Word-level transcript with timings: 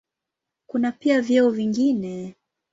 Kuna 0.67 0.91
pia 0.91 1.21
vyeo 1.21 1.49
vingine. 1.49 2.35